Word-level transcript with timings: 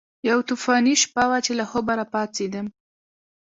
یوه 0.29 0.43
طوفاني 0.49 0.93
شپه 1.03 1.23
وه 1.29 1.39
چې 1.45 1.51
له 1.59 1.65
خوبه 1.69 1.93
راپاڅېدم. 2.01 2.67